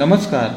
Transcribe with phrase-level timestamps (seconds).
[0.00, 0.50] नमस्कार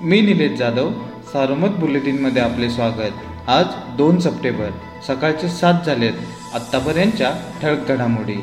[0.00, 0.90] मी निलेश जाधव
[1.32, 3.48] सारोमत बुलेटिनमध्ये आपले स्वागत.
[3.50, 3.64] आज
[3.96, 4.70] दोन सप्टेंबर
[5.06, 7.30] सकाळचे सात झालेत आत्तापर्यंतच्या
[7.62, 8.36] ठळक घडामोडी.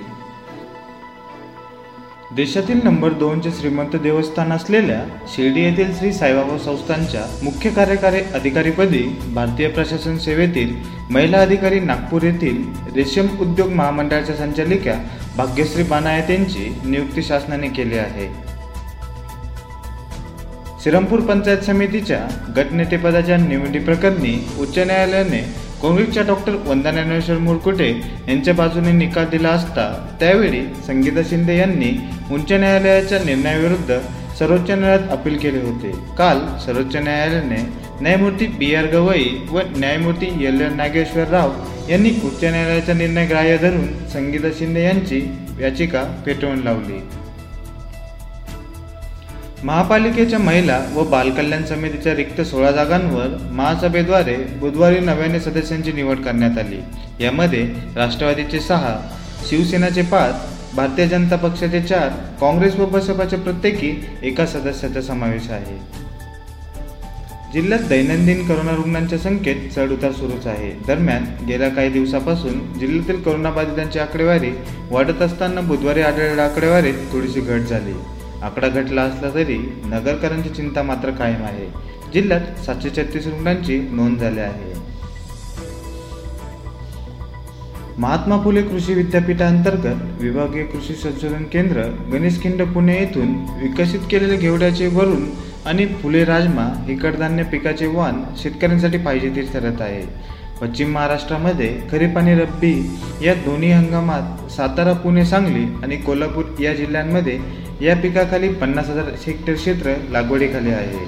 [2.36, 5.00] देशातील नंबर दोनचे श्रीमंत देवस्थान असलेल्या
[5.36, 10.76] शिर्डी येथील श्री साईबाबा संस्थांच्या मुख्य कार्यकारी अधिकारीपदी भारतीय प्रशासन सेवेतील
[11.10, 12.64] महिला अधिकारी नागपूर येथील
[12.96, 15.02] रेशीम उद्योग महामंडळाच्या संचालिका
[15.38, 18.51] भाग्यश्री बानायत यांची नियुक्ती शासनाने केली आहे.
[20.82, 22.20] श्रीरामपूर पंचायत समितीच्या
[22.56, 25.42] गटनेतेपदाच्या निवडीप्रकरणी उच्च न्यायालयाने
[25.82, 27.90] काँग्रेसच्या डॉक्टर वंदना ज्ञानेश्वर मुरकुटे
[28.28, 29.86] यांच्या बाजूने निकाल दिला असता
[30.20, 31.92] त्यावेळी संगीता शिंदे यांनी
[32.34, 34.00] उच्च न्यायालयाच्या निर्णयाविरुद्ध
[34.40, 35.92] सर्वोच्च न्यायालयात अपील केले होते.
[36.18, 37.62] काल सर्वोच्च न्यायालयाने
[38.02, 41.52] न्यायमूर्ती बी आर गवई व न्यायमूर्ती एल एन नागेश्वर राव
[41.90, 45.22] यांनी उच्च न्यायालयाचा निर्णय ग्राह्य धरून संगीता शिंदे यांची
[45.62, 47.02] याचिका पेटवून लावली.
[49.64, 56.80] महापालिकेच्या महिला व बालकल्याण समितीच्या रिक्त सोळा जागांवर महासभेद्वारे बुधवारी नव्याने सदस्यांची निवड करण्यात आली.
[57.24, 57.64] यामध्ये
[57.96, 58.96] राष्ट्रवादीचे सहा
[59.50, 60.36] शिवसेनाचे पाच
[60.76, 62.10] भारतीय जनता पक्षाचे चार
[62.42, 65.78] काँग्रेस व बसपाचे प्रत्येकी एका सदस्याचा समावेश आहे.
[67.54, 70.72] जिल्ह्यात दैनंदिन करोना रुग्णांच्या संख्येत चढउतार सुरूच आहे.
[70.88, 74.52] दरम्यान गेल्या काही दिवसापासून जिल्ह्यातील करोनाबाधितांची आकडेवारी
[74.90, 77.94] वाढत असताना बुधवारी आढळलेल्या आकडेवारीत थोडीशी घट झाली.
[78.44, 81.66] आकडा घटला असला तरी नगरकरांची चिंता मात्र कायम आहे.
[82.14, 84.74] जिल्ह्यात सातशे छत्तीस रुग्णांची नोंद झाली आहे.
[87.98, 95.30] महात्मा फुले कृषी विद्यापीठांतर्गत विभागीय कृषी संशोधन केंद्र गणेशखिंड पुणे येथून विकसित केलेले घेवड्याचे वरून
[95.66, 100.04] आणि फुले राजमा ही कडधान्य पिकाचे वाण शेतकऱ्यांसाठी पाहिजे ते ठरत आहे.
[100.62, 102.74] पश्चिम महाराष्ट्रामध्ये खरीप आणि रब्बी
[103.24, 107.40] या दोन्ही हंगामात सातारा पुणे सांगली आणि कोल्हापूर या जिल्ह्यांमध्ये
[107.82, 111.06] या पिकाखाली पन्नास हजार हेक्टर क्षेत्र लागवडीखाली आहे.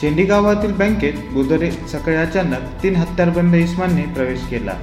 [0.00, 4.74] शेंडी गावातील बँकेत बुधवारी सकाळी अचानक तीन हत्यारबंद इस्मांनी प्रवेश केला.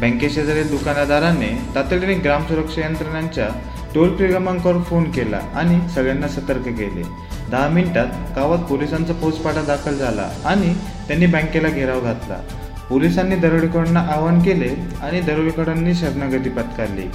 [0.00, 3.48] बँकेशेजारील दुकानदाराने तातडीने ग्राम सुरक्षा यंत्रणांच्या
[3.94, 7.02] टोल फ्री क्रमांकावर फोन केला आणि सगळ्यांना सतर्क केले.
[7.50, 10.74] दहा मिनिटात गावात पोलिसांचा फौजपाटा दाखल झाला आणि
[11.08, 12.40] त्यांनी बँकेला घेराव घातला.
[12.90, 14.68] पोलिसांनी दरोडेखोरांना आवाहन केले
[15.02, 17.06] आणि दरोडेखोरांनी शरणागती पत्कारली.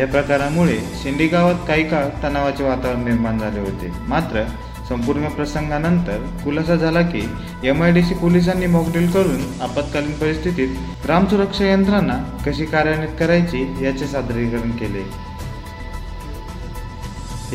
[0.00, 3.90] या प्रकारामुळे शेंडी गावात काही काळ तणावाचे वातावरण निर्माण झाले होते.
[4.08, 4.44] मात्र
[4.88, 7.28] संपूर्ण प्रसंगानंतर खुलासा झाला की
[7.64, 10.68] एम आय डी सी पोलिसांनी मॉकड्रिल करून आपत्कालीन परिस्थितीत
[11.04, 15.04] ग्राम सुरक्षा यंत्रणा कशी कार्यान्वित करायची याचे सादरीकरण केले.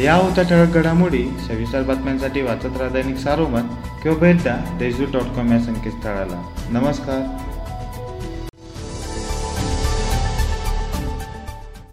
[0.04, 3.70] या होत्या ठळक घडामोडी सविस्तर बातम्यांसाठी वाचत राहा दैनिक सारोमत
[4.04, 6.42] किंवा भेट द्या देशदूत डॉट कॉम या संकेतस्थळाला.
[6.70, 7.50] नमस्कार.